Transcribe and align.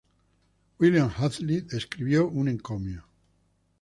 William 0.79 1.11
Hazlitt 1.15 1.73
escribió 1.73 2.27
un 2.27 2.47
encomio. 2.47 3.05